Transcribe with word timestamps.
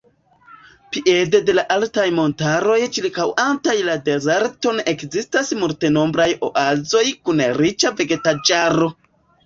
Piede 0.95 1.41
de 1.49 1.53
la 1.57 1.65
altaj 1.75 2.05
montaroj 2.21 2.79
ĉirkaŭantaj 2.97 3.77
la 3.91 3.99
dezerton 4.09 4.83
ekzistas 4.95 5.55
multnombraj 5.63 6.31
oazoj 6.53 7.07
kun 7.29 7.49
riĉa 7.63 7.97
vegetaĵaro. 8.03 8.95